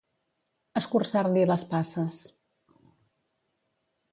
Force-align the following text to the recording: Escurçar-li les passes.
Escurçar-li 0.79 1.43
les 1.51 1.65
passes. 1.75 2.23